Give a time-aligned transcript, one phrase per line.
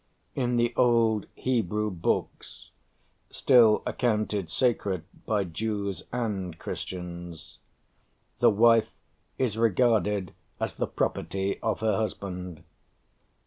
[0.33, 2.71] In the old Hebrew books
[3.29, 7.59] still accounted sacred by Jews and Christians
[8.39, 8.89] the wife
[9.37, 12.63] is regarded as the property of her husband.